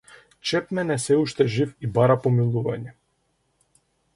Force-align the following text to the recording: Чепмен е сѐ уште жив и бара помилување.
Чепмен 0.51 0.93
е 0.95 0.95
сѐ 1.03 1.19
уште 1.25 1.47
жив 1.57 1.75
и 1.87 1.91
бара 1.99 2.17
помилување. 2.25 2.95